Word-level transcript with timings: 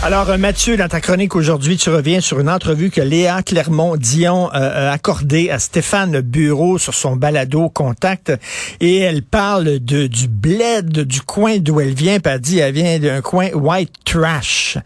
Alors, 0.00 0.30
euh, 0.30 0.38
Mathieu, 0.38 0.76
dans 0.76 0.86
ta 0.86 1.00
chronique 1.00 1.34
aujourd'hui, 1.34 1.76
tu 1.76 1.90
reviens 1.90 2.20
sur 2.20 2.38
une 2.38 2.48
entrevue 2.48 2.88
que 2.88 3.00
Léa 3.00 3.42
Clermont-Dion 3.42 4.48
euh, 4.54 4.90
a 4.90 4.92
accordée 4.92 5.50
à 5.50 5.58
Stéphane 5.58 6.20
Bureau 6.20 6.78
sur 6.78 6.94
son 6.94 7.16
balado 7.16 7.68
Contact. 7.68 8.32
Et 8.78 8.98
elle 8.98 9.22
parle 9.22 9.80
de, 9.80 10.06
du 10.06 10.28
bled 10.28 11.00
du 11.00 11.20
coin 11.20 11.58
d'où 11.58 11.80
elle 11.80 11.94
vient. 11.94 12.20
Puis 12.20 12.32
elle 12.32 12.40
dit, 12.40 12.58
elle 12.58 12.74
vient 12.74 12.98
d'un 13.00 13.20
coin 13.22 13.50
white 13.50 13.92
trash. 14.04 14.78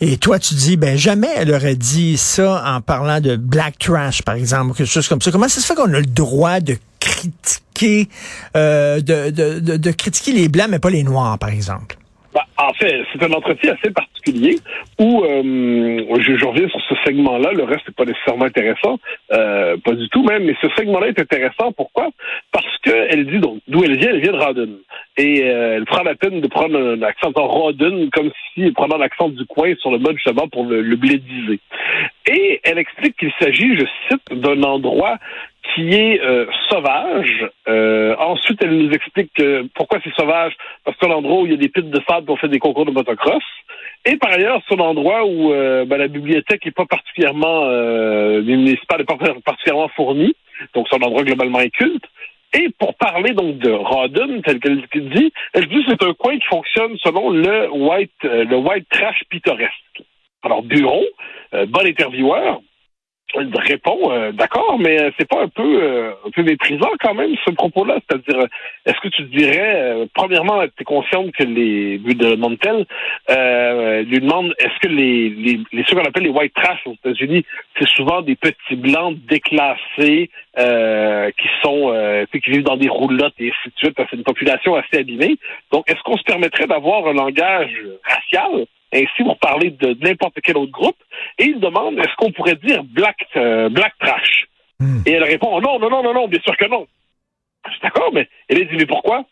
Et 0.00 0.16
toi, 0.16 0.40
tu 0.40 0.54
dis, 0.54 0.76
ben 0.76 0.98
jamais 0.98 1.30
elle 1.36 1.52
aurait 1.54 1.76
dit 1.76 2.16
ça 2.16 2.62
en 2.66 2.80
parlant 2.80 3.20
de 3.20 3.36
black 3.36 3.78
trash, 3.78 4.22
par 4.22 4.34
exemple, 4.34 4.72
ou 4.72 4.74
quelque 4.74 4.90
chose 4.90 5.06
comme 5.06 5.22
ça. 5.22 5.30
Comment 5.30 5.48
ça 5.48 5.60
se 5.60 5.66
fait 5.66 5.76
qu'on 5.76 5.94
a 5.94 6.00
le 6.00 6.06
droit 6.06 6.58
de 6.58 6.76
critiquer, 6.98 8.08
euh, 8.56 9.00
de, 9.00 9.30
de, 9.30 9.76
de 9.76 9.90
critiquer 9.92 10.32
les 10.32 10.48
blancs, 10.48 10.66
mais 10.68 10.80
pas 10.80 10.90
les 10.90 11.04
noirs, 11.04 11.38
par 11.38 11.50
exemple? 11.50 11.96
En 12.60 12.72
fait, 12.72 13.04
c'est 13.12 13.22
un 13.22 13.32
entretien 13.32 13.74
assez 13.74 13.92
particulier 13.92 14.58
où 14.98 15.22
euh, 15.22 16.18
je, 16.18 16.44
reviens 16.44 16.68
sur 16.68 16.80
ce 16.88 16.94
segment-là. 17.04 17.52
Le 17.52 17.62
reste 17.62 17.86
n'est 17.86 17.94
pas 17.94 18.04
nécessairement 18.04 18.46
intéressant, 18.46 18.98
euh, 19.32 19.76
pas 19.76 19.92
du 19.92 20.08
tout 20.08 20.24
même. 20.24 20.44
Mais 20.44 20.56
ce 20.60 20.68
segment-là 20.76 21.06
est 21.06 21.20
intéressant. 21.20 21.70
Pourquoi? 21.70 22.08
Parce 22.50 22.66
qu'elle 22.82 23.26
dit 23.26 23.38
donc 23.38 23.60
d'où 23.68 23.84
elle 23.84 23.96
vient? 23.96 24.10
Elle 24.10 24.20
vient 24.20 24.32
de 24.32 24.38
Rawdon 24.38 24.70
et 25.16 25.44
euh, 25.44 25.76
elle 25.76 25.84
prend 25.84 26.02
la 26.02 26.16
peine 26.16 26.40
de 26.40 26.48
prendre 26.48 26.76
un 26.76 27.00
accent 27.02 27.30
en 27.36 27.46
Rawdon 27.46 28.08
comme 28.12 28.30
si 28.54 28.62
elle 28.62 28.98
l'accent 28.98 29.28
du 29.28 29.46
coin 29.46 29.74
sur 29.76 29.92
le 29.92 29.98
mode 29.98 30.16
justement 30.16 30.48
pour 30.48 30.64
le 30.64 30.96
blédiser. 30.96 31.60
Et 32.30 32.60
elle 32.64 32.78
explique 32.78 33.16
qu'il 33.16 33.32
s'agit, 33.40 33.76
je 33.76 33.84
cite, 34.08 34.40
d'un 34.40 34.62
endroit 34.62 35.16
qui 35.78 35.94
est 35.94 36.20
euh, 36.20 36.46
sauvage. 36.68 37.46
Euh, 37.68 38.16
ensuite, 38.18 38.58
elle 38.62 38.76
nous 38.76 38.90
explique 38.90 39.32
que, 39.34 39.68
pourquoi 39.74 40.00
c'est 40.02 40.12
sauvage. 40.14 40.52
Parce 40.84 40.96
que 40.96 41.06
c'est 41.06 41.12
un 41.12 41.14
endroit 41.14 41.40
où 41.40 41.46
il 41.46 41.52
y 41.52 41.54
a 41.54 41.58
des 41.58 41.68
pistes 41.68 41.90
de 41.90 42.00
sable 42.08 42.26
pour 42.26 42.38
faire 42.40 42.50
des 42.50 42.58
concours 42.58 42.84
de 42.84 42.90
motocross. 42.90 43.42
Et 44.04 44.16
par 44.16 44.32
ailleurs, 44.32 44.60
c'est 44.68 44.74
un 44.74 44.84
endroit 44.84 45.24
où 45.24 45.52
euh, 45.52 45.84
ben, 45.84 45.98
la 45.98 46.08
bibliothèque 46.08 46.64
n'est 46.64 46.72
pas 46.72 46.86
particulièrement 46.86 47.62
euh, 47.64 48.42
municipale, 48.42 49.04
pas 49.04 49.16
particulièrement 49.44 49.88
fournie. 49.88 50.34
Donc, 50.74 50.88
c'est 50.90 50.96
un 50.96 51.06
endroit 51.06 51.22
globalement 51.22 51.58
inculte. 51.58 52.04
Et 52.54 52.70
pour 52.78 52.94
parler 52.94 53.34
donc 53.34 53.58
de 53.58 53.70
Rawdon, 53.70 54.40
tel 54.42 54.58
qu'elle 54.58 54.82
dit, 54.90 55.32
elle 55.52 55.68
dit 55.68 55.84
que 55.84 55.90
c'est 55.90 56.02
un 56.02 56.14
coin 56.14 56.36
qui 56.38 56.46
fonctionne 56.46 56.96
selon 57.04 57.30
le 57.30 57.70
white, 57.70 58.10
le 58.22 58.56
white 58.56 58.88
trash 58.90 59.22
pittoresque. 59.28 60.02
Alors, 60.42 60.62
Bureau, 60.62 61.04
bon 61.52 61.86
intervieweur, 61.86 62.62
répond 63.34 64.10
euh, 64.10 64.32
d'accord, 64.32 64.78
mais 64.78 65.00
euh, 65.00 65.10
c'est 65.18 65.28
pas 65.28 65.42
un 65.42 65.48
peu 65.48 65.82
euh, 65.82 66.12
un 66.26 66.30
peu 66.30 66.42
méprisant 66.42 66.90
quand 67.00 67.14
même 67.14 67.34
ce 67.44 67.50
propos-là. 67.50 67.98
C'est-à-dire, 68.08 68.46
est-ce 68.86 69.00
que 69.00 69.08
tu 69.08 69.22
dirais, 69.24 70.06
premièrement, 70.14 70.62
tu 70.62 70.82
es 70.82 70.84
consciente 70.84 71.32
que 71.32 71.44
les 71.44 71.98
de 71.98 72.36
Montel 72.36 72.86
lui 74.06 74.20
demande 74.20 74.54
est-ce 74.58 74.78
que 74.80 74.88
les, 74.88 75.30
les, 75.30 75.60
les 75.72 75.84
ceux 75.86 75.96
qu'on 75.96 76.04
appelle 76.04 76.24
les 76.24 76.30
white 76.30 76.54
trash 76.54 76.80
aux 76.86 76.94
États-Unis, 76.94 77.44
c'est 77.78 77.88
souvent 77.90 78.22
des 78.22 78.34
petits 78.34 78.76
blancs 78.76 79.16
déclassés 79.28 80.30
qui 80.56 81.48
sont 81.62 82.26
qui 82.32 82.50
vivent 82.50 82.64
dans 82.64 82.76
des 82.76 82.88
roulottes 82.88 83.34
et 83.38 83.50
ainsi 83.50 83.68
de 83.68 83.78
suite. 83.78 83.94
C'est 84.10 84.16
une 84.16 84.24
population 84.24 84.74
assez 84.74 84.98
abîmée. 84.98 85.36
Donc, 85.70 85.88
est-ce 85.90 86.02
qu'on 86.02 86.16
se 86.16 86.24
permettrait 86.24 86.66
d'avoir 86.66 87.06
un 87.06 87.14
langage 87.14 87.76
racial? 88.02 88.66
Ainsi 88.92 89.22
pour 89.22 89.38
parler 89.38 89.70
de, 89.70 89.96
n'importe 90.00 90.38
quel 90.42 90.56
autre 90.56 90.72
groupe, 90.72 90.96
et 91.38 91.44
il 91.44 91.60
demande 91.60 91.98
est-ce 91.98 92.14
qu'on 92.16 92.32
pourrait 92.32 92.56
dire 92.56 92.84
black 92.84 93.16
euh, 93.36 93.68
black 93.68 93.94
trash? 93.98 94.46
Hmm. 94.80 95.02
Et 95.06 95.12
elle 95.12 95.24
répond 95.24 95.50
oh 95.52 95.60
non 95.60 95.78
non 95.78 95.90
non 95.90 96.02
non 96.02 96.14
non 96.14 96.28
bien 96.28 96.40
sûr 96.40 96.56
que 96.56 96.66
non. 96.66 96.86
Je 97.66 97.72
suis 97.72 97.80
d'accord, 97.82 98.10
mais 98.12 98.28
elle 98.48 98.66
dit 98.68 98.76
mais 98.76 98.86
pourquoi? 98.86 99.24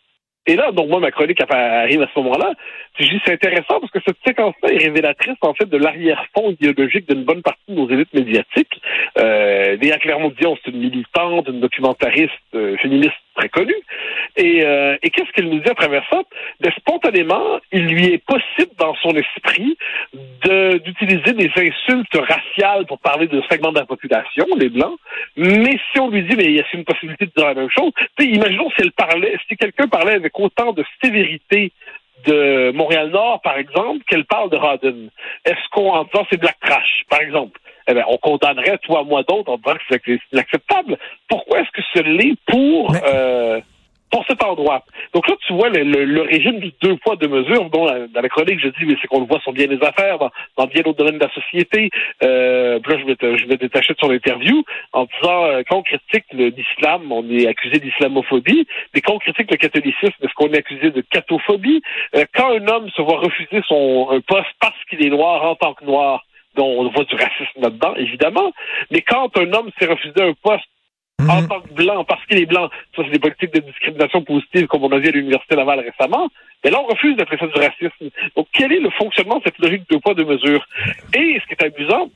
Et 0.48 0.54
là, 0.54 0.70
donc 0.70 0.88
moi, 0.88 1.00
ma 1.00 1.10
chronique 1.10 1.40
arrive 1.48 2.02
à 2.02 2.08
ce 2.14 2.20
moment-là. 2.20 2.52
Je 2.98 3.04
dis 3.04 3.20
c'est 3.24 3.32
intéressant 3.32 3.80
parce 3.80 3.90
que 3.90 3.98
cette 4.06 4.16
séquence-là 4.24 4.72
est 4.72 4.84
révélatrice 4.84 5.36
en 5.40 5.54
fait 5.54 5.64
de 5.64 5.76
l'arrière-fond 5.76 6.52
idéologique 6.52 7.08
d'une 7.08 7.24
bonne 7.24 7.42
partie 7.42 7.62
de 7.68 7.74
nos 7.74 7.90
élites 7.90 8.14
médiatiques. 8.14 8.80
Euh, 9.18 9.76
Léa 9.76 9.98
Clermont-Dion, 9.98 10.56
c'est 10.64 10.70
une 10.70 10.78
militante, 10.78 11.48
une 11.48 11.60
documentariste 11.60 12.30
euh, 12.54 12.76
féministe 12.76 13.16
très 13.34 13.48
connue. 13.48 13.74
Et, 14.36 14.64
euh, 14.64 14.96
et 15.02 15.10
qu'est-ce 15.10 15.30
qu'elle 15.32 15.48
nous 15.48 15.60
dit 15.60 15.70
à 15.70 15.74
travers 15.74 16.04
ça? 16.10 16.22
De 16.60 16.70
spontanément, 16.72 17.58
il 17.72 17.86
lui 17.86 18.06
est 18.12 18.24
possible 18.24 18.72
dans 18.78 18.94
son 18.96 19.14
esprit 19.16 19.78
d'utiliser 20.44 21.32
des 21.32 21.50
insultes 21.56 22.16
raciales 22.16 22.86
pour 22.86 22.98
parler 22.98 23.28
de 23.28 23.42
segments 23.50 23.72
de 23.72 23.78
la 23.78 23.86
population, 23.86 24.46
les 24.58 24.68
blancs. 24.68 24.98
Mais 25.36 25.78
si 25.90 26.00
on 26.00 26.10
lui 26.10 26.22
dit, 26.22 26.36
mais 26.36 26.44
il 26.44 26.56
y 26.56 26.60
a 26.60 26.64
une 26.74 26.84
possibilité 26.84 27.26
de 27.26 27.32
dire 27.34 27.46
la 27.46 27.54
même 27.54 27.70
chose, 27.70 27.92
imaginons 28.20 28.68
si 28.70 28.82
elle 28.82 28.92
parlait, 28.92 29.36
si 29.48 29.56
quelqu'un 29.56 29.88
parlait 29.88 30.14
avec 30.14 30.38
autant 30.38 30.72
de 30.72 30.84
sévérité 31.02 31.72
de 32.26 32.72
Montréal-Nord, 32.72 33.40
par 33.42 33.56
exemple, 33.56 34.04
qu'elle 34.08 34.24
parle 34.24 34.50
de 34.50 34.56
Rodden. 34.56 35.10
Est-ce 35.44 35.68
qu'on, 35.70 35.92
en 35.92 36.04
disant 36.04 36.26
c'est 36.28 36.40
black 36.40 36.58
trash, 36.60 37.04
par 37.08 37.20
exemple, 37.20 37.58
eh 37.88 37.94
bien, 37.94 38.04
on 38.08 38.18
condamnerait, 38.18 38.78
toi, 38.78 39.04
moi, 39.04 39.22
d'autres, 39.22 39.52
en 39.52 39.56
disant 39.58 39.76
que 39.76 39.98
c'est 40.06 40.20
inacceptable. 40.32 40.98
Pourquoi 41.28 41.60
est-ce 41.60 41.70
que 41.70 41.82
ce 41.94 42.02
l'est 42.02 42.36
pour... 42.46 42.94
Euh, 43.04 43.60
pour 44.10 44.24
cet 44.26 44.42
endroit. 44.42 44.82
Donc 45.14 45.28
là, 45.28 45.34
tu 45.46 45.52
vois 45.52 45.68
le, 45.68 45.82
le, 45.82 46.22
régime 46.22 46.58
du 46.58 46.72
deux 46.80 46.96
poids, 46.96 47.16
deux 47.16 47.28
mesures, 47.28 47.68
dont 47.70 47.86
dans 47.86 48.20
la 48.20 48.28
chronique, 48.28 48.60
je 48.60 48.68
dis, 48.68 48.84
mais 48.86 48.94
c'est 49.00 49.08
qu'on 49.08 49.20
le 49.20 49.26
voit 49.26 49.40
sur 49.40 49.52
bien 49.52 49.66
les 49.66 49.82
affaires, 49.82 50.18
dans, 50.18 50.30
dans 50.56 50.66
bien 50.66 50.82
d'autres 50.82 50.98
domaines 50.98 51.18
de 51.18 51.24
la 51.24 51.32
société. 51.32 51.90
Euh, 52.22 52.78
là, 52.86 52.96
je 52.98 53.04
vais, 53.04 53.38
je 53.38 53.46
vais 53.46 53.56
détacher 53.56 53.94
de 53.94 53.98
son 53.98 54.10
interview 54.10 54.62
en 54.92 55.04
disant, 55.04 55.44
euh, 55.44 55.62
quand 55.68 55.78
on 55.78 55.82
critique 55.82 56.24
l'islam, 56.32 57.10
on 57.10 57.28
est 57.30 57.46
accusé 57.46 57.78
d'islamophobie, 57.78 58.66
mais 58.94 59.00
quand 59.00 59.14
on 59.14 59.18
critique 59.18 59.50
le 59.50 59.56
catholicisme, 59.56 60.14
est-ce 60.22 60.34
qu'on 60.34 60.52
est 60.52 60.58
accusé 60.58 60.90
de 60.90 61.00
catophobie? 61.00 61.82
Euh, 62.14 62.24
quand 62.34 62.50
un 62.50 62.66
homme 62.68 62.90
se 62.90 63.02
voit 63.02 63.18
refuser 63.18 63.62
son 63.66 64.08
un 64.10 64.20
poste 64.20 64.50
parce 64.60 64.76
qu'il 64.88 65.04
est 65.04 65.10
noir 65.10 65.44
en 65.44 65.56
tant 65.56 65.74
que 65.74 65.84
noir, 65.84 66.24
dont 66.54 66.66
on 66.66 66.88
voit 66.88 67.04
du 67.04 67.14
racisme 67.14 67.60
là-dedans, 67.60 67.94
évidemment, 67.96 68.52
mais 68.90 69.02
quand 69.02 69.36
un 69.36 69.52
homme 69.52 69.70
s'est 69.78 69.86
refusé 69.86 70.22
un 70.22 70.32
poste 70.42 70.64
Mhm. 71.20 71.30
en 71.30 71.46
tant 71.46 71.60
que 71.62 71.72
blanc, 71.72 72.04
parce 72.04 72.24
qu'il 72.26 72.38
est 72.38 72.46
blanc. 72.46 72.68
Ça, 72.94 73.02
c'est 73.04 73.10
des 73.10 73.18
politiques 73.18 73.54
de 73.54 73.60
discrimination 73.60 74.22
positive, 74.22 74.66
comme 74.66 74.84
on 74.84 74.92
a 74.92 74.98
vu 74.98 75.08
à 75.08 75.12
l'Université 75.12 75.56
Laval 75.56 75.80
récemment. 75.80 76.28
Mais 76.62 76.70
là, 76.70 76.80
on 76.80 76.86
refuse 76.86 77.16
d'appeler 77.16 77.38
ça 77.38 77.46
du 77.46 77.58
racisme. 77.58 78.10
Donc, 78.36 78.48
quel 78.52 78.72
est 78.72 78.80
le 78.80 78.90
fonctionnement 78.90 79.38
de 79.38 79.44
cette 79.44 79.58
logique 79.58 79.88
de 79.88 79.96
poids, 79.96 80.14
de 80.14 80.24
mesure? 80.24 80.66
Et 81.14 81.40
ce 81.40 81.46
qui 81.46 81.54
est 81.58 81.64
amusant, 81.64 82.10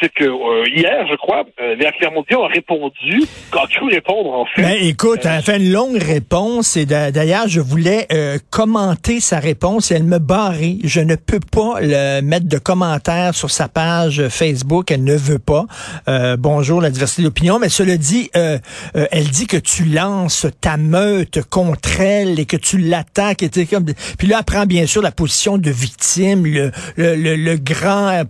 c'est 0.00 0.12
que 0.12 0.24
euh, 0.24 0.64
hier, 0.74 1.06
je 1.10 1.16
crois, 1.16 1.44
euh, 1.60 1.76
a 1.76 2.48
répondu, 2.48 3.22
a 3.52 3.66
cru 3.66 3.88
répondre 3.88 4.32
en 4.32 4.46
fait. 4.46 4.62
Ben, 4.62 4.76
écoute, 4.80 5.20
elle 5.24 5.30
a 5.30 5.42
fait 5.42 5.56
une 5.58 5.72
longue 5.72 5.96
réponse 5.96 6.76
et 6.76 6.86
d'ailleurs, 6.86 7.48
je 7.48 7.60
voulais 7.60 8.06
euh, 8.12 8.38
commenter 8.50 9.20
sa 9.20 9.38
réponse 9.38 9.90
et 9.90 9.96
elle 9.96 10.04
me 10.04 10.18
barrait. 10.18 10.76
Je 10.84 11.00
ne 11.00 11.16
peux 11.16 11.40
pas 11.40 11.80
le 11.80 12.20
mettre 12.20 12.48
de 12.48 12.58
commentaires 12.58 13.34
sur 13.34 13.50
sa 13.50 13.68
page 13.68 14.28
Facebook. 14.28 14.90
Elle 14.90 15.04
ne 15.04 15.16
veut 15.16 15.38
pas. 15.38 15.64
Euh, 16.08 16.36
bonjour, 16.38 16.80
la 16.80 16.90
diversité 16.90 17.22
d'opinion. 17.22 17.58
Mais 17.58 17.68
cela 17.68 17.96
dit, 17.96 18.30
euh, 18.36 18.58
elle 18.94 19.28
dit 19.28 19.46
que 19.46 19.56
tu 19.56 19.84
lances 19.84 20.46
ta 20.60 20.76
meute 20.76 21.42
contre 21.48 22.00
elle 22.00 22.38
et 22.40 22.46
que 22.46 22.56
tu 22.56 22.78
l'attaques. 22.78 23.42
Et 23.42 23.66
comme... 23.66 23.86
Puis 24.18 24.28
là, 24.28 24.38
elle 24.38 24.44
prend 24.44 24.66
bien 24.66 24.86
sûr 24.86 25.02
la 25.02 25.12
position 25.12 25.58
de 25.58 25.70
victime, 25.70 26.46
le, 26.46 26.70
le, 26.96 27.36
le, 27.36 27.56
grand 27.56 28.22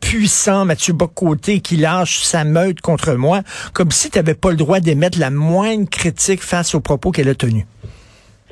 puissant 0.00 0.64
Mathieu 0.64 0.92
côté 1.14 1.60
qui 1.60 1.76
lâche 1.76 2.18
sa 2.18 2.44
meute 2.44 2.80
contre 2.80 3.14
moi, 3.14 3.40
comme 3.72 3.90
si 3.90 4.10
tu 4.10 4.18
n'avais 4.18 4.34
pas 4.34 4.50
le 4.50 4.56
droit 4.56 4.80
d'émettre 4.80 5.18
la 5.18 5.30
moindre 5.30 5.88
critique 5.88 6.40
face 6.40 6.74
aux 6.74 6.80
propos 6.80 7.10
qu'elle 7.10 7.28
a 7.28 7.34
tenus. 7.34 7.64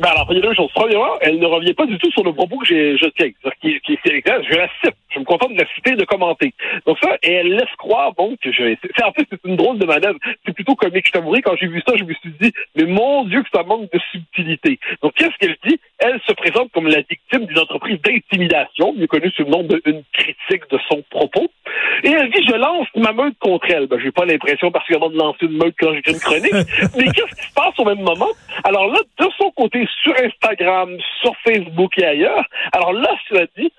Ben 0.01 0.09
alors, 0.09 0.27
il 0.31 0.37
y 0.37 0.39
a 0.39 0.43
deux 0.43 0.55
choses. 0.55 0.71
Premièrement, 0.75 1.19
elle 1.21 1.39
ne 1.39 1.47
revient 1.47 1.75
pas 1.75 1.85
du 1.85 1.99
tout 1.99 2.11
sur 2.13 2.25
le 2.25 2.33
propos 2.33 2.57
que 2.59 2.67
je 2.67 3.07
tiens. 3.19 3.29
Qui, 3.61 3.79
qui, 3.81 3.99
je 4.05 4.57
la 4.57 4.67
cite. 4.83 4.97
Je 5.11 5.19
me 5.19 5.25
contente 5.25 5.53
de 5.53 5.59
la 5.61 5.67
citer 5.75 5.91
et 5.91 5.97
de 5.97 6.05
commenter. 6.07 6.55
Donc 6.87 6.97
ça, 7.03 7.19
et 7.23 7.33
elle 7.33 7.53
laisse 7.55 7.75
croire, 7.77 8.15
bon, 8.15 8.35
que 8.43 8.51
je... 8.51 8.63
En 9.05 9.13
fait, 9.13 9.27
c'est 9.31 9.41
une 9.45 9.57
drôle 9.57 9.79
de 9.79 9.85
manœuvre. 9.85 10.19
C'est 10.47 10.55
plutôt 10.55 10.75
comique. 10.75 11.07
Je 11.07 11.13
t'avouerai, 11.13 11.43
quand 11.43 11.55
j'ai 11.61 11.67
vu 11.67 11.83
ça, 11.87 11.97
je 11.97 12.05
me 12.05 12.15
suis 12.15 12.33
dit, 12.41 12.51
mais 12.77 12.85
mon 12.85 13.25
Dieu, 13.25 13.43
que 13.43 13.49
ça 13.53 13.63
manque 13.63 13.93
de 13.93 14.01
subtilité. 14.11 14.79
Donc, 15.03 15.13
qu'est-ce 15.17 15.37
qu'elle 15.39 15.57
dit? 15.67 15.79
Elle 15.99 16.19
se 16.27 16.33
présente 16.33 16.73
comme 16.73 16.87
la 16.87 17.03
victime 17.03 17.45
d'une 17.45 17.59
entreprise 17.59 18.01
d'intimidation, 18.01 18.95
mieux 18.95 19.07
connue 19.07 19.31
sous 19.33 19.45
le 19.45 19.51
nom 19.51 19.65
d'une 19.65 20.03
critique 20.15 20.71
de 20.71 20.79
son 20.89 21.03
propos. 21.11 21.51
Et 22.03 22.11
elle 22.11 22.31
dit, 22.31 22.45
je 22.47 22.55
lance 22.55 22.87
ma 22.97 23.13
meute 23.13 23.39
contre 23.39 23.67
elle. 23.71 23.87
Ben, 23.87 23.99
j'ai 24.03 24.11
pas 24.13 24.25
l'impression 24.25 24.71
particulièrement 24.71 25.11
de 25.11 25.17
lancer 25.17 25.47
une 25.47 25.57
meute 25.57 25.75
quand 25.79 25.93
j'écris 25.95 26.13
une 26.13 26.21
chronique. 26.21 26.53
mais 26.97 27.05
qu'est-ce 27.05 27.35
qui 27.41 27.49
se 27.49 27.55
passe 27.55 27.79
au 27.79 27.85
même 27.85 28.01
moment? 28.01 28.29
Alors 28.65 28.89
là, 28.89 28.99
de 29.19 29.27
son 29.39 29.51
côté, 29.51 29.87
sur 30.03 30.15
Instagram, 30.23 30.97
sur 31.21 31.35
Facebook 31.45 31.93
et 31.99 32.05
ailleurs. 32.05 32.45
Alors 32.73 32.93
là, 32.93 33.11
cela 33.29 33.47
dit, 33.57 33.73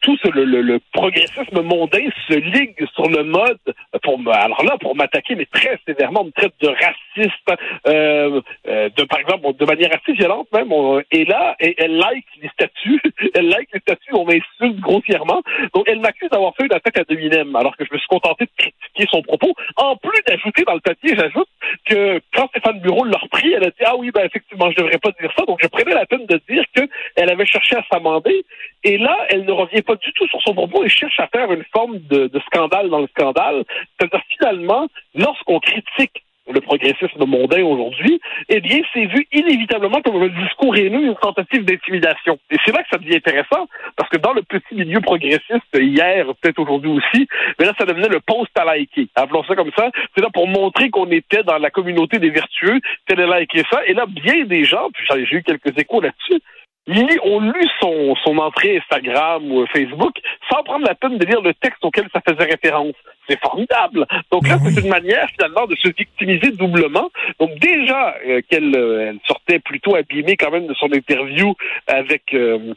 tout 0.00 0.16
ce, 0.22 0.28
le, 0.30 0.44
le, 0.44 0.62
le, 0.62 0.80
progressisme 0.92 1.60
mondain 1.62 2.08
se 2.28 2.34
ligue 2.34 2.86
sur 2.94 3.08
le 3.08 3.24
mode 3.24 3.58
pour 4.02 4.20
alors 4.32 4.64
là 4.64 4.76
pour 4.80 4.96
m'attaquer 4.96 5.34
mais 5.34 5.46
très 5.46 5.78
sévèrement 5.86 6.24
me 6.24 6.30
traite 6.30 6.54
de 6.60 6.68
raciste 6.68 7.60
euh, 7.86 8.40
euh, 8.66 8.88
de 8.96 9.04
par 9.04 9.20
exemple 9.20 9.52
de 9.58 9.64
manière 9.64 9.90
assez 9.92 10.12
violente 10.12 10.48
même 10.52 10.72
et 11.10 11.24
là 11.24 11.56
elle 11.58 11.96
like 11.96 12.24
les 12.40 12.48
statuts 12.48 13.00
elle 13.34 13.48
like 13.48 13.68
les 13.72 13.80
statuts 13.80 14.14
on 14.14 14.24
m'insulte 14.24 14.80
grossièrement. 14.80 15.42
Donc 15.74 15.84
elle 15.88 16.00
m'accuse 16.00 16.30
d'avoir 16.30 16.54
fait 16.56 16.66
une 16.66 16.74
attaque 16.74 16.98
à 16.98 17.04
Dominem 17.04 17.54
alors 17.56 17.76
que 17.76 17.84
je 17.84 17.92
me 17.92 17.98
suis 17.98 18.08
contenté 18.08 18.44
de 18.44 18.50
critiquer 18.56 19.06
son 19.10 19.22
propos 19.22 19.54
en 19.76 19.96
plus 19.96 20.22
d'ajouter 20.26 20.62
dans 20.64 20.74
le 20.74 20.80
papier 20.80 21.14
j'ajoute 21.16 21.48
que 21.84 22.20
quand 22.34 22.48
Stéphane 22.48 22.80
Bureau 22.80 23.04
l'a 23.04 23.18
repris 23.18 23.52
elle 23.52 23.64
a 23.64 23.70
dit 23.70 23.84
ah 23.84 23.96
oui 23.96 24.10
ben 24.10 24.24
effectivement 24.24 24.70
je 24.70 24.76
devrais 24.76 24.98
pas 24.98 25.10
dire 25.20 25.32
ça 25.36 25.44
donc 25.44 25.58
je 25.62 25.68
prenais 25.68 25.94
la 25.94 26.06
peine 26.06 26.26
de 26.26 26.40
dire 26.48 26.64
que 26.74 26.82
elle 27.16 27.30
avait 27.30 27.46
cherché 27.46 27.76
à 27.76 27.84
s'amender 27.90 28.44
et 28.84 28.98
là 28.98 29.16
elle 29.30 29.44
ne 29.44 29.52
revient 29.52 29.82
pas 29.82 29.96
du 29.96 30.12
tout 30.12 30.26
sur 30.28 30.40
son 30.42 30.54
propos 30.54 30.84
et 30.84 30.88
cherche 30.88 31.18
à 31.20 31.28
faire 31.28 31.52
une 31.52 31.64
forme 31.72 31.98
de, 31.98 32.26
de 32.26 32.40
scandale 32.40 32.88
dans 32.90 33.00
le 33.00 33.08
scandale. 33.08 33.64
C'est-à-dire, 33.98 34.22
finalement, 34.28 34.88
lorsqu'on 35.14 35.60
critique 35.60 36.24
le 36.56 36.60
progressisme 36.62 37.24
mondain 37.26 37.62
aujourd'hui, 37.62 38.20
eh 38.48 38.60
bien, 38.60 38.80
c'est 38.92 39.06
vu 39.06 39.26
inévitablement 39.32 40.00
comme 40.00 40.22
un 40.22 40.28
discours 40.28 40.74
haineux, 40.76 41.06
une 41.06 41.16
tentative 41.16 41.64
d'intimidation. 41.64 42.38
Et 42.50 42.56
c'est 42.64 42.72
là 42.72 42.82
que 42.82 42.88
ça 42.90 42.98
devient 42.98 43.16
intéressant, 43.16 43.68
parce 43.96 44.08
que 44.10 44.16
dans 44.16 44.32
le 44.32 44.42
petit 44.42 44.74
milieu 44.74 45.00
progressiste, 45.00 45.72
hier, 45.74 46.26
peut-être 46.40 46.58
aujourd'hui 46.58 46.90
aussi, 46.90 47.28
mais 47.58 47.66
là, 47.66 47.72
ça 47.78 47.84
devenait 47.84 48.08
le 48.08 48.20
post 48.20 48.50
à 48.58 48.64
liker. 48.64 49.08
Appelons 49.14 49.44
ça 49.44 49.54
comme 49.54 49.70
ça. 49.76 49.90
C'est 50.14 50.22
là 50.22 50.28
pour 50.32 50.48
montrer 50.48 50.90
qu'on 50.90 51.10
était 51.10 51.42
dans 51.42 51.58
la 51.58 51.70
communauté 51.70 52.18
des 52.18 52.30
vertueux, 52.30 52.80
tel 53.06 53.20
liker 53.20 53.62
ça. 53.70 53.80
Et 53.86 53.94
là, 53.94 54.06
bien 54.06 54.44
des 54.44 54.64
gens, 54.64 54.88
puis 54.92 55.06
j'ai 55.28 55.36
eu 55.36 55.42
quelques 55.42 55.76
échos 55.78 56.00
là-dessus, 56.00 56.40
ils 56.86 57.18
ont 57.24 57.40
lu 57.40 57.68
son, 57.80 58.14
son 58.24 58.38
entrée 58.38 58.78
Instagram 58.78 59.50
ou 59.50 59.66
Facebook 59.66 60.14
sans 60.50 60.62
prendre 60.62 60.86
la 60.86 60.94
peine 60.94 61.18
de 61.18 61.26
lire 61.26 61.40
le 61.40 61.52
texte 61.54 61.84
auquel 61.84 62.06
ça 62.12 62.20
faisait 62.26 62.50
référence. 62.50 62.94
C'est 63.28 63.40
formidable. 63.40 64.06
Donc 64.30 64.46
là, 64.46 64.56
ben 64.56 64.70
c'est 64.70 64.80
une 64.80 64.88
manière 64.88 65.28
finalement 65.30 65.66
de 65.66 65.74
se 65.76 65.88
victimiser 65.88 66.52
doublement. 66.52 67.10
Donc 67.40 67.58
déjà 67.58 68.14
euh, 68.26 68.40
qu'elle 68.48 68.74
euh, 68.76 69.08
elle 69.08 69.18
sortait 69.26 69.58
plutôt 69.58 69.96
abîmée 69.96 70.36
quand 70.36 70.50
même 70.50 70.68
de 70.68 70.74
son 70.74 70.92
interview 70.92 71.54
avec 71.88 72.32
euh, 72.34 72.74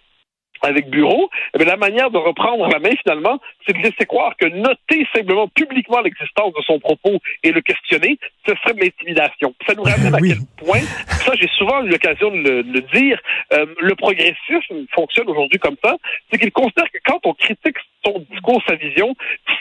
avec 0.61 0.89
Bureau, 0.89 1.29
eh 1.57 1.63
la 1.63 1.77
manière 1.77 2.09
de 2.09 2.17
reprendre 2.17 2.67
la 2.67 2.79
main 2.79 2.95
finalement, 3.01 3.39
c'est 3.65 3.73
de 3.73 3.81
laisser 3.81 4.05
croire 4.05 4.35
que 4.37 4.47
noter 4.47 5.07
simplement 5.13 5.47
publiquement 5.47 6.01
l'existence 6.01 6.53
de 6.53 6.61
son 6.65 6.79
propos 6.79 7.19
et 7.43 7.51
le 7.51 7.61
questionner, 7.61 8.17
ce 8.47 8.55
serait 8.55 8.73
de 8.73 8.81
l'intimidation. 8.81 9.53
Ça 9.67 9.75
nous 9.75 9.83
ramène 9.83 10.15
à 10.15 10.19
quel 10.19 10.39
point, 10.57 10.81
ça 11.07 11.33
j'ai 11.35 11.47
souvent 11.57 11.83
eu 11.83 11.89
l'occasion 11.89 12.31
de 12.31 12.37
le, 12.37 12.81
dire, 12.93 13.19
euh, 13.53 13.65
le 13.79 13.95
progressisme 13.95 14.85
fonctionne 14.93 15.29
aujourd'hui 15.29 15.59
comme 15.59 15.77
ça, 15.83 15.95
c'est 16.31 16.39
qu'il 16.39 16.51
considère 16.51 16.89
que 16.91 16.99
quand 17.05 17.19
on 17.25 17.33
critique 17.33 17.77
son 18.05 18.25
discours, 18.31 18.61
sa 18.67 18.75
vision, 18.75 19.15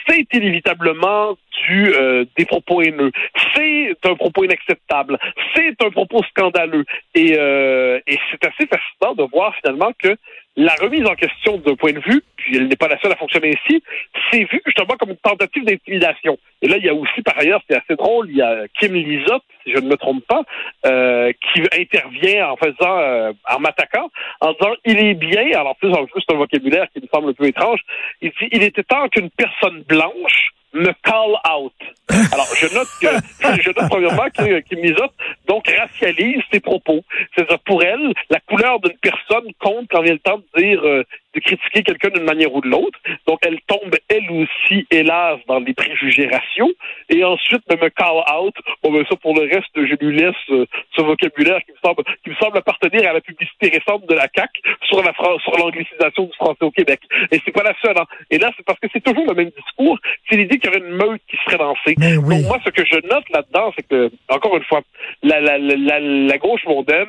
c'est 0.07 0.25
inévitablement 0.33 1.37
du 1.67 1.93
euh, 1.93 2.25
des 2.37 2.45
propos 2.45 2.81
haineux, 2.81 3.11
c'est 3.53 3.95
un 4.05 4.15
propos 4.15 4.43
inacceptable, 4.45 5.17
c'est 5.53 5.75
un 5.83 5.89
propos 5.89 6.23
scandaleux, 6.29 6.85
et, 7.15 7.35
euh, 7.37 7.99
et 8.07 8.17
c'est 8.31 8.45
assez 8.45 8.67
fascinant 8.67 9.15
de 9.15 9.29
voir 9.29 9.53
finalement 9.55 9.91
que 10.01 10.15
la 10.59 10.75
remise 10.75 11.05
en 11.05 11.15
question 11.15 11.57
d'un 11.57 11.75
point 11.75 11.93
de 11.93 12.01
vue, 12.01 12.21
puis 12.35 12.57
elle 12.57 12.67
n'est 12.67 12.75
pas 12.75 12.89
la 12.89 12.99
seule 12.99 13.13
à 13.13 13.15
fonctionner 13.15 13.55
ainsi, 13.55 13.81
c'est 14.29 14.39
vu 14.39 14.61
justement 14.65 14.95
comme 14.99 15.11
une 15.11 15.17
tentative 15.17 15.63
d'intimidation. 15.63 16.37
Et 16.61 16.67
là, 16.67 16.75
il 16.75 16.83
y 16.83 16.89
a 16.89 16.93
aussi, 16.93 17.21
par 17.21 17.37
ailleurs, 17.39 17.61
c'est 17.69 17.77
assez 17.77 17.95
drôle, 17.95 18.29
il 18.29 18.35
y 18.35 18.41
a 18.41 18.67
Kim 18.77 18.93
Lizotte, 18.93 19.43
si 19.63 19.71
je 19.71 19.79
ne 19.79 19.87
me 19.87 19.95
trompe 19.95 20.25
pas, 20.27 20.43
euh, 20.85 21.31
qui 21.31 21.61
intervient 21.79 22.49
en 22.49 22.57
faisant, 22.57 22.99
euh, 22.99 23.31
en 23.49 23.59
m'attaquant, 23.59 24.11
en 24.41 24.51
disant 24.51 24.73
il 24.83 24.99
est 24.99 25.13
bien, 25.13 25.57
alors 25.57 25.77
plus 25.77 25.93
en 25.93 26.05
plus 26.05 26.21
c'est 26.27 26.35
un 26.35 26.37
vocabulaire 26.37 26.87
qui 26.93 27.01
me 27.01 27.07
semble 27.07 27.29
un 27.29 27.33
peu 27.33 27.45
étrange, 27.45 27.79
il 28.21 28.31
dit 28.31 28.49
il 28.51 28.61
était 28.63 28.83
temps 28.83 29.07
qu'une 29.07 29.29
personne 29.29 29.83
blanche 29.83 30.51
me 30.73 30.91
call 31.03 31.35
out. 31.45 31.73
Alors, 32.33 32.47
je 32.55 32.73
note 32.73 32.87
que, 33.01 33.61
je 33.61 33.69
note 33.69 33.89
premièrement 33.89 34.29
Kim 34.29 34.81
Lizotte, 34.81 35.13
donc, 35.47 35.67
racialise 35.67 36.41
ses 36.51 36.59
propos. 36.59 37.03
C'est-à-dire, 37.35 37.59
pour 37.59 37.83
elle, 37.83 38.13
la 38.29 38.39
couleur 38.41 38.79
d'une 38.79 38.97
personne 38.97 39.51
compte 39.59 39.87
quand 39.89 40.01
vient 40.01 40.13
le 40.13 40.19
temps 40.19 40.37
de 40.37 40.61
dire, 40.61 40.83
euh, 40.83 41.03
de 41.35 41.39
critiquer 41.39 41.83
quelqu'un 41.83 42.09
d'une 42.09 42.23
manière 42.23 42.53
ou 42.53 42.61
de 42.61 42.67
l'autre. 42.67 42.99
Donc, 43.27 43.39
elle 43.43 43.59
tombe, 43.67 43.95
aussi, 44.31 44.87
hélas, 44.91 45.39
dans 45.47 45.59
les 45.59 45.73
préjugés 45.73 46.27
raciaux. 46.27 46.71
Et 47.09 47.23
ensuite, 47.23 47.61
de 47.69 47.75
me 47.75 47.89
call 47.89 48.23
out. 48.35 48.55
Bon, 48.83 48.91
ben, 48.91 49.03
ça, 49.09 49.15
pour 49.15 49.35
le 49.35 49.41
reste, 49.41 49.69
je 49.75 49.95
lui 50.05 50.17
laisse 50.17 50.35
euh, 50.51 50.65
ce 50.95 51.01
vocabulaire 51.01 51.59
qui 51.65 51.71
me 51.71 51.77
semble, 51.83 52.03
qui 52.23 52.29
me 52.29 52.35
semble 52.35 52.57
appartenir 52.57 53.09
à 53.09 53.13
la 53.13 53.21
publicité 53.21 53.69
récente 53.69 54.07
de 54.07 54.15
la 54.15 54.27
CAC 54.27 54.49
sur 54.87 55.03
la 55.03 55.13
sur 55.43 55.57
l'anglicisation 55.57 56.23
du 56.25 56.33
français 56.33 56.63
au 56.63 56.71
Québec. 56.71 56.99
Et 57.31 57.39
c'est 57.43 57.51
pas 57.51 57.63
la 57.63 57.73
seule, 57.81 57.97
hein. 57.97 58.05
Et 58.29 58.37
là, 58.37 58.51
c'est 58.55 58.65
parce 58.65 58.79
que 58.79 58.87
c'est 58.93 59.03
toujours 59.03 59.25
le 59.27 59.35
même 59.35 59.51
discours. 59.51 59.97
C'est 60.29 60.37
l'idée 60.37 60.57
qu'il 60.59 60.69
y 60.71 60.75
aurait 60.75 60.85
une 60.85 60.95
meute 60.95 61.21
qui 61.29 61.37
serait 61.45 61.57
lancée. 61.57 61.95
Donc, 61.95 62.45
moi, 62.45 62.59
ce 62.63 62.69
que 62.69 62.85
je 62.85 62.95
note 63.07 63.29
là-dedans, 63.29 63.73
c'est 63.75 63.87
que, 63.87 64.11
encore 64.29 64.55
une 64.57 64.63
fois, 64.63 64.81
la, 65.23 65.39
la, 65.39 65.57
la, 65.57 65.99
la 65.99 66.37
gauche 66.37 66.65
mondaine 66.65 67.07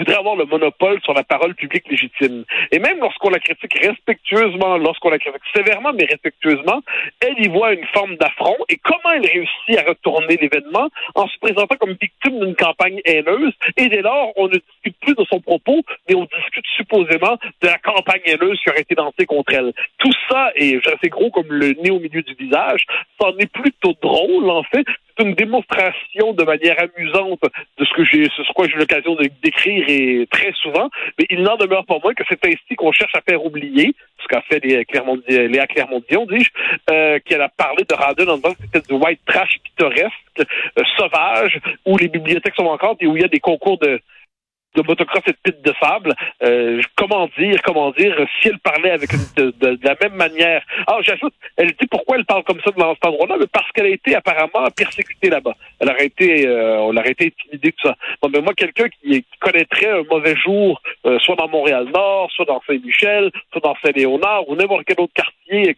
voudrait 0.00 0.16
avoir 0.16 0.36
le 0.36 0.46
monopole 0.46 1.00
sur 1.02 1.12
la 1.12 1.22
parole 1.22 1.54
publique 1.54 1.88
légitime. 1.88 2.44
Et 2.72 2.78
même 2.78 2.98
lorsqu'on 3.00 3.28
la 3.28 3.38
critique 3.38 3.78
respectueusement, 3.78 4.78
lorsqu'on 4.78 5.10
la 5.10 5.18
critique 5.18 5.42
sévèrement 5.54 5.92
mais 5.92 6.06
respectueusement, 6.06 6.80
elle 7.20 7.38
y 7.38 7.48
voit 7.48 7.74
une 7.74 7.86
forme 7.94 8.16
d'affront. 8.16 8.56
Et 8.68 8.76
comment 8.76 9.14
elle 9.14 9.26
réussit 9.26 9.78
à 9.78 9.88
retourner 9.88 10.36
l'événement 10.36 10.88
en 11.14 11.28
se 11.28 11.38
présentant 11.38 11.76
comme 11.76 11.96
victime 12.00 12.40
d'une 12.40 12.56
campagne 12.56 13.00
haineuse? 13.04 13.52
Et 13.76 13.88
dès 13.88 14.00
lors, 14.00 14.32
on 14.36 14.48
ne 14.48 14.56
discute 14.56 14.96
plus 15.00 15.14
de 15.14 15.24
son 15.30 15.40
propos, 15.40 15.82
mais 16.08 16.14
on 16.14 16.24
discute 16.24 16.64
supposément 16.76 17.36
de 17.60 17.66
la 17.68 17.78
campagne 17.78 18.22
haineuse 18.24 18.58
qui 18.62 18.70
aurait 18.70 18.80
été 18.80 18.94
lancée 18.94 19.26
contre 19.26 19.52
elle. 19.52 19.72
Tout 19.98 20.12
ça 20.30 20.50
est 20.54 20.86
assez 20.86 21.08
gros 21.08 21.30
comme 21.30 21.52
le 21.52 21.72
nez 21.82 21.90
au 21.90 22.00
milieu 22.00 22.22
du 22.22 22.34
visage. 22.34 22.84
Ça 23.20 23.28
en 23.28 23.36
est 23.36 23.52
plutôt 23.52 23.94
drôle, 24.00 24.48
en 24.48 24.62
fait 24.62 24.86
une 25.20 25.34
démonstration 25.34 26.32
de 26.32 26.44
manière 26.44 26.76
amusante 26.78 27.40
de 27.78 27.84
ce 27.84 27.94
que 27.94 28.04
j'ai, 28.04 28.24
ce 28.36 28.52
quoi 28.52 28.66
j'ai 28.68 28.76
l'occasion 28.76 29.16
décrire 29.42 29.84
et 29.88 30.26
très 30.30 30.52
souvent, 30.52 30.88
mais 31.18 31.26
il 31.30 31.42
n'en 31.42 31.56
demeure 31.56 31.84
pas 31.86 31.98
moins 32.02 32.14
que 32.14 32.24
c'est 32.28 32.44
ainsi 32.44 32.76
qu'on 32.76 32.92
cherche 32.92 33.14
à 33.14 33.20
faire 33.20 33.44
oublier, 33.44 33.94
ce 34.22 34.28
qu'a 34.28 34.42
fait 34.42 34.64
Léa 34.64 34.84
Clermont-Dion, 35.66 36.26
dis-je, 36.26 36.50
euh, 36.90 37.18
qu'elle 37.24 37.42
a 37.42 37.48
parlé 37.48 37.84
de 37.88 37.94
Radon 37.94 38.28
en 38.28 38.36
disant 38.36 38.54
que 38.54 38.62
c'était 38.62 38.88
du 38.88 38.94
white 38.94 39.20
trash 39.26 39.58
pittoresque, 39.64 40.12
euh, 40.38 40.82
sauvage, 40.96 41.58
où 41.86 41.96
les 41.96 42.08
bibliothèques 42.08 42.54
sont 42.56 42.66
encore 42.66 42.96
et 43.00 43.06
où 43.06 43.16
il 43.16 43.22
y 43.22 43.24
a 43.24 43.28
des 43.28 43.40
concours 43.40 43.78
de 43.78 44.00
de 44.74 44.82
motocross 44.82 45.22
et 45.26 45.32
de 45.32 45.36
piste 45.42 45.64
de 45.64 45.72
sable. 45.80 46.14
Euh, 46.42 46.80
comment 46.96 47.28
dire, 47.38 47.60
comment 47.62 47.90
dire, 47.92 48.16
si 48.40 48.48
elle 48.48 48.58
parlait 48.58 48.90
avec 48.90 49.10
une, 49.12 49.50
de, 49.50 49.78
la 49.82 49.96
même 50.02 50.14
manière. 50.14 50.62
Ah, 50.86 50.98
j'ajoute, 51.02 51.34
elle 51.56 51.68
dit 51.72 51.86
pourquoi 51.90 52.16
elle 52.16 52.24
parle 52.24 52.44
comme 52.44 52.60
ça 52.64 52.70
dans 52.76 52.94
cet 52.94 53.06
endroit-là, 53.06 53.36
mais 53.38 53.46
parce 53.52 53.70
qu'elle 53.72 53.86
a 53.86 53.90
été 53.90 54.14
apparemment 54.14 54.68
persécutée 54.76 55.30
là-bas. 55.30 55.54
Elle 55.80 55.90
aurait 55.90 56.06
été, 56.06 56.46
euh, 56.46 56.78
on 56.80 56.96
aurait 56.96 57.10
été 57.10 57.26
intimidée 57.26 57.72
tout 57.72 57.88
ça. 57.88 57.96
Mais 58.32 58.40
moi, 58.40 58.54
quelqu'un 58.54 58.88
qui, 58.88 59.24
connaîtrait 59.40 59.90
un 59.90 60.02
mauvais 60.10 60.36
jour, 60.36 60.80
euh, 61.06 61.18
soit 61.20 61.36
dans 61.36 61.48
Montréal-Nord, 61.48 62.30
soit 62.32 62.44
dans 62.44 62.60
Saint-Michel, 62.66 63.30
soit 63.52 63.62
dans 63.62 63.74
Saint-Léonard, 63.82 64.48
ou 64.48 64.54
n'importe 64.54 64.84
quel 64.86 65.00
autre 65.00 65.14
quartier, 65.14 65.76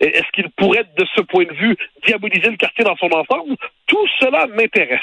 est-ce 0.00 0.32
qu'il 0.32 0.48
pourrait, 0.50 0.84
de 0.96 1.04
ce 1.14 1.20
point 1.20 1.44
de 1.44 1.52
vue, 1.52 1.76
diaboliser 2.06 2.50
le 2.50 2.56
quartier 2.56 2.84
dans 2.84 2.96
son 2.96 3.10
ensemble? 3.12 3.54
Tout 3.86 4.06
cela 4.18 4.46
m'intéresse. 4.46 5.00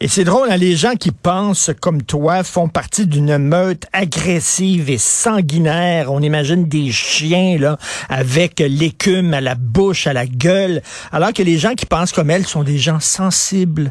Et 0.00 0.08
c'est 0.08 0.24
drôle, 0.24 0.48
hein, 0.50 0.56
les 0.56 0.76
gens 0.76 0.94
qui 0.94 1.10
pensent 1.10 1.72
comme 1.80 2.02
toi 2.02 2.44
font 2.44 2.68
partie 2.68 3.06
d'une 3.06 3.38
meute 3.38 3.86
agressive 3.92 4.90
et 4.90 4.98
sanguinaire. 4.98 6.12
On 6.12 6.20
imagine 6.20 6.68
des 6.68 6.92
chiens 6.92 7.58
là 7.58 7.76
avec 8.08 8.60
l'écume 8.60 9.34
à 9.34 9.40
la 9.40 9.54
bouche, 9.56 10.06
à 10.06 10.12
la 10.12 10.26
gueule, 10.26 10.82
alors 11.10 11.32
que 11.32 11.42
les 11.42 11.58
gens 11.58 11.74
qui 11.74 11.86
pensent 11.86 12.12
comme 12.12 12.30
elle 12.30 12.44
sont 12.44 12.62
des 12.62 12.78
gens 12.78 13.00
sensibles 13.00 13.90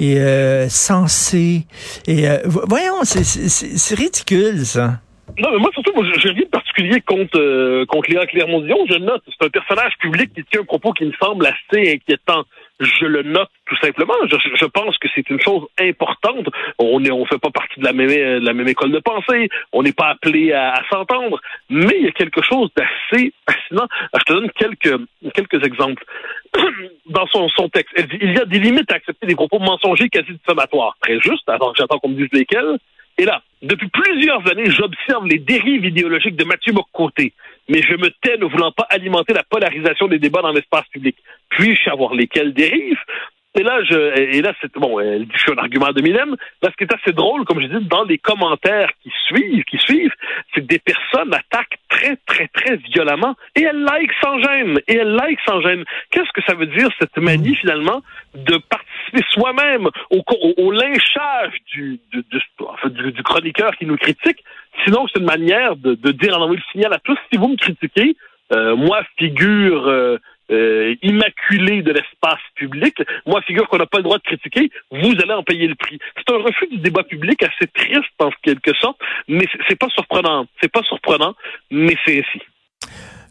et 0.00 0.18
euh, 0.18 0.68
sensés. 0.68 1.66
Et 2.06 2.28
euh, 2.28 2.38
voyons, 2.44 3.04
c'est 3.04 3.94
ridicule 3.94 4.64
ça. 4.66 5.00
Non, 5.38 5.48
mais 5.52 5.58
moi, 5.58 5.70
surtout, 5.72 5.92
j'ai 6.22 6.30
rien 6.30 6.42
de 6.42 6.48
particulier 6.48 7.00
contre, 7.00 7.38
euh, 7.38 7.84
contre 7.86 8.10
Léa 8.10 8.26
Clermont-Dion. 8.26 8.76
Je 8.88 8.98
note, 8.98 9.22
c'est 9.26 9.46
un 9.46 9.50
personnage 9.50 9.92
public 9.98 10.32
qui 10.32 10.44
tient 10.44 10.60
un 10.60 10.64
propos 10.64 10.92
qui 10.92 11.06
me 11.06 11.12
semble 11.20 11.46
assez 11.46 11.92
inquiétant. 11.94 12.44
Je 12.80 13.06
le 13.06 13.22
note 13.22 13.50
tout 13.66 13.76
simplement. 13.76 14.14
Je, 14.28 14.36
je 14.36 14.64
pense 14.66 14.98
que 14.98 15.08
c'est 15.14 15.28
une 15.30 15.40
chose 15.40 15.62
importante. 15.80 16.48
On 16.78 16.98
ne 16.98 17.10
on 17.12 17.24
fait 17.24 17.38
pas 17.38 17.50
partie 17.50 17.78
de 17.78 17.84
la 17.84 17.92
même, 17.92 18.08
de 18.08 18.44
la 18.44 18.52
même 18.52 18.68
école 18.68 18.90
de 18.90 18.98
pensée. 18.98 19.48
On 19.72 19.82
n'est 19.82 19.92
pas 19.92 20.08
appelé 20.08 20.52
à, 20.52 20.72
à 20.72 20.82
s'entendre. 20.90 21.40
Mais 21.70 21.94
il 21.98 22.04
y 22.04 22.08
a 22.08 22.12
quelque 22.12 22.42
chose 22.42 22.70
d'assez 22.76 23.32
fascinant. 23.48 23.86
je 24.14 24.24
te 24.24 24.32
donne 24.32 24.50
quelques, 24.50 25.00
quelques 25.34 25.64
exemples. 25.64 26.04
Dans 27.06 27.26
son, 27.28 27.48
son 27.50 27.68
texte, 27.68 27.92
elle 27.96 28.08
dit, 28.08 28.18
il 28.20 28.34
y 28.34 28.40
a 28.40 28.44
des 28.44 28.58
limites 28.58 28.90
à 28.90 28.96
accepter 28.96 29.26
des 29.26 29.36
propos 29.36 29.60
mensongers 29.60 30.08
quasi 30.08 30.32
diffamatoires. 30.32 30.96
Très 31.00 31.20
juste, 31.20 31.48
avant 31.48 31.70
que 31.70 31.78
j'attends 31.78 31.98
qu'on 31.98 32.08
me 32.08 32.16
dise 32.16 32.32
lesquels. 32.32 32.78
Et 33.18 33.24
là, 33.24 33.42
depuis 33.62 33.88
plusieurs 33.88 34.46
années, 34.50 34.70
j'observe 34.70 35.26
les 35.26 35.38
dérives 35.38 35.84
idéologiques 35.84 36.36
de 36.36 36.44
Mathieu 36.44 36.72
Bocoté, 36.72 37.32
mais 37.68 37.80
je 37.80 37.94
me 37.94 38.10
tais 38.22 38.36
ne 38.36 38.46
voulant 38.46 38.72
pas 38.72 38.86
alimenter 38.90 39.32
la 39.32 39.42
polarisation 39.42 40.08
des 40.08 40.18
débats 40.18 40.42
dans 40.42 40.52
l'espace 40.52 40.86
public. 40.88 41.16
Puis-je 41.50 41.82
savoir 41.84 42.14
lesquelles 42.14 42.52
dérives? 42.52 42.98
Et 43.56 43.62
là, 43.62 43.84
je, 43.84 44.18
et 44.18 44.42
là, 44.42 44.52
c'est 44.60 44.72
bon, 44.74 44.98
elle 44.98 45.26
dit 45.26 45.34
un 45.48 45.58
argument 45.58 45.92
de 45.92 46.02
Minem. 46.02 46.34
Là, 46.60 46.70
ce 46.72 46.76
qui 46.76 46.82
est 46.84 46.92
assez 46.92 47.12
drôle, 47.12 47.44
comme 47.44 47.60
je 47.60 47.66
dis, 47.66 47.84
dans 47.86 48.02
les 48.02 48.18
commentaires 48.18 48.90
qui 49.00 49.12
suivent, 49.28 49.62
qui 49.64 49.78
suivent, 49.78 50.12
c'est 50.52 50.62
que 50.62 50.66
des 50.66 50.80
personnes 50.80 51.32
attaquent 51.32 51.78
très, 51.88 52.16
très, 52.26 52.48
très 52.48 52.76
violemment. 52.76 53.36
Et 53.54 53.62
elle 53.62 53.82
like 53.82 54.10
sans 54.20 54.42
gêne. 54.42 54.80
Et 54.88 54.96
elle 54.96 55.12
like 55.12 55.38
sans 55.46 55.60
gêne. 55.60 55.84
Qu'est-ce 56.10 56.32
que 56.34 56.42
ça 56.46 56.54
veut 56.54 56.66
dire, 56.66 56.88
cette 56.98 57.16
manie, 57.18 57.54
finalement, 57.54 58.02
de 58.34 58.56
participer 58.56 59.22
soi-même 59.30 59.86
au, 60.10 60.18
au, 60.18 60.54
au, 60.56 60.72
lynchage 60.72 61.52
du, 61.72 62.00
du, 62.12 62.24
du, 62.24 63.12
du, 63.12 63.22
chroniqueur 63.22 63.76
qui 63.76 63.86
nous 63.86 63.96
critique? 63.96 64.42
Sinon, 64.84 65.06
c'est 65.06 65.20
une 65.20 65.26
manière 65.26 65.76
de, 65.76 65.94
de 65.94 66.10
dire, 66.10 66.36
envoyer 66.36 66.56
le 66.56 66.72
signal 66.72 66.92
à 66.92 66.98
tous, 66.98 67.18
si 67.32 67.38
vous 67.38 67.48
me 67.48 67.56
critiquez, 67.56 68.16
euh, 68.52 68.74
moi, 68.74 69.02
figure... 69.16 69.86
Euh, 69.86 70.18
euh, 70.50 70.94
immaculé 71.02 71.82
de 71.82 71.92
l'espace 71.92 72.40
public. 72.54 72.96
Moi, 73.26 73.40
figure 73.42 73.68
qu'on 73.68 73.78
n'a 73.78 73.86
pas 73.86 73.98
le 73.98 74.04
droit 74.04 74.18
de 74.18 74.22
critiquer, 74.22 74.70
vous 74.90 75.12
allez 75.22 75.32
en 75.32 75.42
payer 75.42 75.66
le 75.66 75.74
prix. 75.74 75.98
C'est 76.16 76.34
un 76.34 76.38
refus 76.38 76.66
du 76.70 76.78
débat 76.78 77.02
public 77.02 77.42
assez 77.42 77.66
triste 77.74 78.12
en 78.18 78.30
quelque 78.42 78.72
sorte, 78.80 78.98
mais 79.28 79.46
c'est 79.68 79.78
pas 79.78 79.88
surprenant. 79.88 80.46
C'est 80.60 80.70
pas 80.70 80.82
surprenant, 80.82 81.34
mais 81.70 81.96
c'est 82.04 82.18
ainsi. 82.18 82.42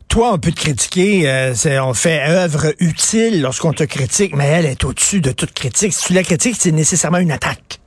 Toi, 0.09 0.33
on 0.33 0.37
peut 0.37 0.51
te 0.51 0.59
critiquer, 0.59 1.27
euh, 1.27 1.53
on 1.83 1.93
fait 1.93 2.21
œuvre 2.27 2.73
utile 2.79 3.41
lorsqu'on 3.41 3.73
te 3.73 3.83
critique, 3.83 4.35
mais 4.35 4.45
elle 4.45 4.65
est 4.65 4.83
au-dessus 4.83 5.21
de 5.21 5.31
toute 5.31 5.53
critique. 5.53 5.91
Si 5.91 6.07
tu 6.07 6.13
la 6.13 6.23
critiques, 6.23 6.55
c'est 6.57 6.71
nécessairement 6.71 7.17
une 7.17 7.31
attaque. 7.31 7.79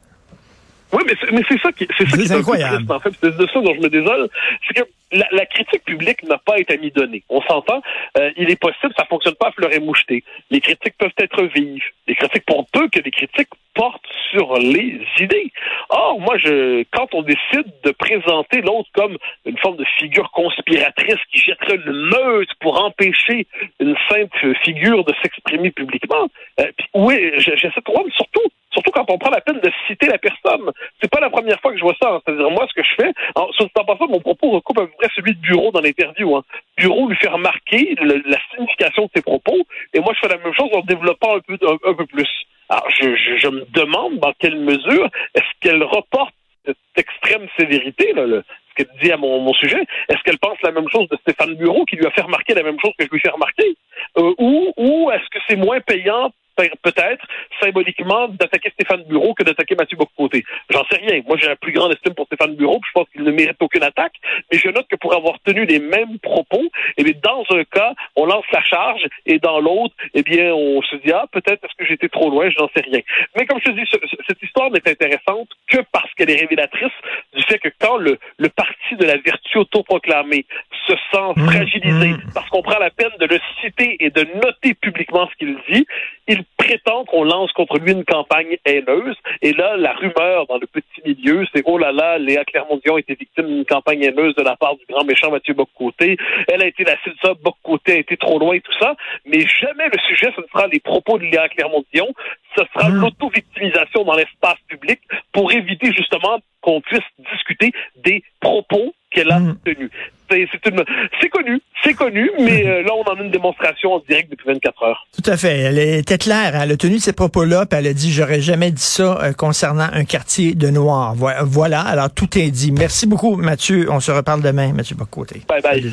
Oui, 0.97 1.03
mais 1.07 1.15
c'est, 1.21 1.31
mais 1.31 1.43
c'est 1.49 1.61
ça 1.61 1.73
qui, 1.73 1.87
c'est 1.99 2.09
ça 2.09 2.17
qui 2.17 2.23
est 2.23 2.33
incroyable. 2.33 2.91
en 2.91 3.00
fait. 3.00 3.11
C'est 3.21 3.37
de 3.37 3.47
ça 3.47 3.61
dont 3.61 3.75
je 3.75 3.81
me 3.81 3.88
désole. 3.88 4.29
C'est 4.67 4.75
que 4.83 4.88
la, 5.12 5.26
la 5.31 5.45
critique 5.45 5.85
publique 5.85 6.23
n'a 6.23 6.38
pas 6.38 6.59
été 6.59 6.79
mi-donnée. 6.79 7.23
On 7.29 7.43
s'entend. 7.43 7.83
Euh, 8.19 8.31
il 8.37 8.50
est 8.50 8.61
possible, 8.61 8.95
ça 8.97 9.05
fonctionne 9.05 9.35
pas 9.35 9.49
à 9.49 9.53
fleur 9.53 9.73
et 9.73 9.79
moucheté. 9.79 10.25
Les 10.50 10.61
critiques 10.61 10.95
peuvent 10.99 11.12
être 11.19 11.43
vives. 11.55 11.83
Les 12.07 12.15
critiques, 12.15 12.47
pour 12.47 12.67
peu 12.73 12.88
que 12.88 13.00
les 13.00 13.11
critiques 13.11 13.50
portent 13.75 14.07
sur 14.31 14.55
les 14.55 15.00
idées. 15.21 15.53
Or, 15.91 16.19
moi, 16.19 16.38
je, 16.38 16.85
quand 16.93 17.12
on 17.12 17.23
décide 17.23 17.71
de 17.85 17.91
présenter 17.91 18.62
l'autre 18.62 18.88
comme 18.95 19.19
une 19.45 19.59
forme 19.59 19.76
de 19.76 19.85
figure 19.99 20.31
conspiratrice 20.31 21.21
qui 21.31 21.41
jetterait 21.41 21.76
le 21.76 21.93
meute 21.93 22.49
pour 22.61 22.83
empêcher 22.83 23.47
une 23.79 23.95
simple 24.09 24.55
figure 24.65 25.05
de 25.05 25.12
s'exprimer 25.23 25.71
publiquement, 25.73 26.29
euh, 26.61 26.73
oui, 26.95 27.33
j'ai 27.37 27.57
cette 27.59 27.85
problème, 27.85 28.11
surtout 28.12 28.49
Surtout 28.76 28.90
quand 28.90 29.11
on 29.11 29.16
prend 29.16 29.30
la 29.30 29.40
peine 29.40 29.59
de 29.61 29.71
citer 29.87 30.06
la 30.06 30.18
personne. 30.18 30.71
C'est 31.00 31.11
pas 31.11 31.21
la 31.21 31.30
première 31.30 31.59
fois 31.61 31.73
que 31.73 31.78
je 31.78 31.83
vois 31.83 31.97
ça. 31.99 32.11
Hein. 32.11 32.21
C'est-à-dire, 32.26 32.50
moi, 32.50 32.66
ce 32.68 32.75
que 32.75 32.87
je 32.87 33.04
fais, 33.04 33.12
en, 33.35 33.49
passant, 33.85 34.06
mon 34.06 34.21
propos 34.21 34.50
recoupe 34.50 34.78
à 34.78 34.83
peu 34.83 34.92
près 34.99 35.09
celui 35.16 35.35
de 35.35 35.40
Bureau 35.40 35.71
dans 35.73 35.80
l'interview. 35.80 36.37
Hein. 36.37 36.42
Bureau 36.76 37.09
lui 37.09 37.16
fait 37.16 37.28
remarquer 37.28 37.97
la 37.99 38.37
signification 38.50 39.04
de 39.04 39.11
ses 39.16 39.23
propos, 39.23 39.56
et 39.95 40.00
moi, 40.00 40.12
je 40.14 40.21
fais 40.21 40.35
la 40.35 40.42
même 40.42 40.52
chose 40.52 40.68
en 40.75 40.83
développant 40.83 41.37
un 41.37 41.40
peu, 41.40 42.06
plus. 42.06 42.28
Alors, 42.68 42.87
je, 42.90 43.49
me 43.49 43.64
demande 43.73 44.18
dans 44.18 44.35
quelle 44.38 44.59
mesure 44.59 45.09
est-ce 45.35 45.50
qu'elle 45.61 45.83
reporte 45.83 46.35
cette 46.66 46.76
extrême 46.97 47.49
sévérité, 47.59 48.12
ce 48.14 48.42
qu'elle 48.75 48.90
dit 49.02 49.11
à 49.11 49.16
mon, 49.16 49.54
sujet, 49.54 49.80
est-ce 50.11 50.23
qu'elle 50.23 50.38
pense 50.38 50.61
la 50.62 50.73
même 50.73 50.88
chose 50.90 51.09
de 51.09 51.16
Stéphane 51.23 51.54
Bureau, 51.54 51.87
qui 51.87 51.97
lui 51.97 52.06
a 52.06 52.11
fait 52.11 52.23
remarquer 52.23 52.52
la 52.52 52.62
même 52.62 52.78
chose 52.78 52.92
que 52.99 53.06
je 53.06 53.11
lui 53.11 53.21
fais 53.21 53.30
remarquer? 53.30 53.75
Euh, 54.18 54.35
ou 54.37 55.11
est-ce 55.12 55.30
que 55.30 55.38
c'est 55.49 55.56
moins 55.56 55.80
payant 55.80 56.30
peut-être 56.56 57.26
symboliquement 57.62 58.28
d'attaquer 58.28 58.70
Stéphane 58.70 59.04
Bureau 59.04 59.34
que 59.34 59.42
d'attaquer 59.42 59.75
Mathieu 59.75 59.96
Boccoté. 59.96 60.44
J'en 60.70 60.84
sais 60.90 60.96
rien. 60.96 61.22
Moi, 61.26 61.36
j'ai 61.40 61.48
la 61.48 61.56
plus 61.56 61.72
grande 61.72 61.92
estime 61.92 62.14
pour 62.14 62.26
Stéphane 62.26 62.54
Bureau, 62.56 62.80
puis 62.80 62.90
je 62.94 63.00
pense 63.00 63.08
qu'il 63.10 63.22
ne 63.22 63.30
mérite 63.30 63.56
aucune 63.60 63.82
attaque, 63.82 64.14
mais 64.50 64.58
je 64.58 64.68
note 64.68 64.86
que 64.88 64.96
pour 64.96 65.14
avoir 65.14 65.38
tenu 65.40 65.64
les 65.66 65.78
mêmes 65.78 66.18
propos, 66.18 66.64
eh 66.96 67.04
bien, 67.04 67.14
dans 67.22 67.44
un 67.50 67.64
cas, 67.64 67.94
on 68.16 68.26
lance 68.26 68.44
la 68.52 68.62
charge, 68.62 69.04
et 69.26 69.38
dans 69.38 69.60
l'autre, 69.60 69.94
eh 70.14 70.22
bien, 70.22 70.54
on 70.54 70.82
se 70.82 70.96
dit, 70.96 71.12
ah, 71.12 71.26
peut-être 71.30 71.64
est-ce 71.64 71.75
que 71.76 71.86
j'étais 71.86 72.08
trop 72.08 72.30
loin, 72.30 72.48
je 72.50 72.58
n'en 72.58 72.68
sais 72.75 72.82
rien. 72.82 73.00
Mais 73.36 73.46
comme 73.46 73.58
je 73.60 73.70
te 73.70 73.76
dis, 73.76 73.84
cette 74.26 74.42
histoire 74.42 74.70
n'est 74.70 74.88
intéressante 74.88 75.48
que 75.68 75.78
parce 75.92 76.12
qu'elle 76.14 76.30
est 76.30 76.40
révélatrice 76.40 76.92
du 77.34 77.42
fait 77.42 77.58
que 77.58 77.68
quand 77.80 77.96
le, 77.96 78.18
le 78.38 78.48
parti 78.48 78.96
de 78.98 79.04
la 79.04 79.16
vertu 79.16 79.58
autoproclamée 79.58 80.46
se 80.86 80.94
sent 81.12 81.32
mmh, 81.36 81.46
fragilisé 81.46 82.08
mmh. 82.08 82.22
parce 82.34 82.48
qu'on 82.50 82.62
prend 82.62 82.78
la 82.78 82.90
peine 82.90 83.12
de 83.18 83.26
le 83.26 83.38
citer 83.60 83.96
et 84.00 84.10
de 84.10 84.26
noter 84.42 84.75
publiquement 84.75 85.28
ce 85.30 85.36
qu'il 85.36 85.56
dit, 85.70 85.86
il 86.28 86.45
prétend 86.56 87.04
qu'on 87.04 87.25
lance 87.25 87.52
contre 87.52 87.78
lui 87.78 87.92
une 87.92 88.04
campagne 88.04 88.56
haineuse. 88.64 89.16
Et 89.42 89.52
là, 89.52 89.76
la 89.76 89.92
rumeur 89.92 90.47
dans 90.47 90.59
le 90.59 90.66
petit 90.66 91.02
milieu, 91.04 91.47
c'est 91.54 91.62
oh 91.64 91.78
là 91.78 91.92
là, 91.92 92.18
Léa 92.18 92.45
Clermont-Dion 92.45 92.99
était 92.99 93.14
victime 93.14 93.47
d'une 93.47 93.64
campagne 93.64 94.02
haineuse 94.02 94.35
de 94.35 94.42
la 94.42 94.56
part 94.56 94.76
du 94.76 94.85
grand 94.88 95.04
méchant 95.04 95.30
Mathieu 95.30 95.54
Boccoté. 95.54 96.16
Elle 96.49 96.62
a 96.62 96.66
été 96.66 96.85
la 96.85 96.97
cible 97.02 97.16
ça, 97.23 97.35
Boccoté 97.35 97.92
a 97.92 97.99
été 97.99 98.16
trop 98.16 98.38
loin 98.38 98.54
et 98.54 98.61
tout 98.61 98.76
ça. 98.80 98.95
Mais 99.25 99.40
jamais 99.40 99.88
le 99.92 99.99
sujet, 100.09 100.33
ce 100.35 100.40
ne 100.40 100.47
sera 100.47 100.66
les 100.66 100.80
propos 100.80 101.18
de 101.18 101.25
Léa 101.25 101.49
Clermont-Dion, 101.49 102.09
ce 102.56 102.64
sera 102.75 102.88
mmh. 102.88 103.00
l'auto-victimisation 103.00 104.04
dans 104.04 104.14
l'espace 104.14 104.59
public 104.68 105.00
pour 105.33 105.52
éviter 105.52 105.92
justement 105.92 106.40
qu'on 106.61 106.80
puisse 106.80 107.00
discuter 107.33 107.73
des 107.97 108.23
propos 108.40 108.95
qu'elle 109.11 109.30
a 109.30 109.38
mmh. 109.38 109.59
tenus. 109.64 109.90
C'est 110.30 111.28
connu, 111.28 111.61
c'est 111.83 111.95
connu, 111.95 112.30
mais 112.40 112.66
euh, 112.66 112.83
là, 112.83 112.90
on 112.95 113.02
en 113.02 113.21
a 113.21 113.23
une 113.23 113.30
démonstration 113.30 113.92
en 113.95 113.99
direct 114.00 114.30
depuis 114.30 114.47
24 114.49 114.83
heures. 114.83 115.06
Tout 115.12 115.30
à 115.30 115.37
fait. 115.37 115.59
Elle 115.59 115.78
était 115.78 116.18
claire. 116.18 116.54
Elle 116.61 116.73
a 116.73 116.76
tenu 116.76 116.99
ces 116.99 117.12
propos-là, 117.12 117.66
puis 117.66 117.78
elle 117.78 117.87
a 117.87 117.92
dit, 117.92 118.12
j'aurais 118.12 118.40
jamais 118.40 118.71
dit 118.71 118.83
ça 118.83 119.18
euh, 119.23 119.33
concernant 119.33 119.88
un 119.92 120.04
quartier 120.04 120.54
de 120.54 120.68
Noirs. 120.68 121.14
Voilà. 121.14 121.80
Alors, 121.80 122.11
tout 122.11 122.38
est 122.38 122.50
dit. 122.50 122.73
Merci 122.73 123.06
beaucoup, 123.06 123.37
Mathieu. 123.37 123.87
On 123.90 124.00
se 124.00 124.11
reparle 124.11 124.42
demain, 124.42 124.73
Mathieu 124.73 124.97
Bocoté. 124.97 125.42
Bye 125.49 125.62
bye. 125.62 125.92